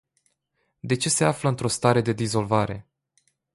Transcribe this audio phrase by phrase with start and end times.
[0.79, 2.87] De ce se află într-o stare de dizolvare?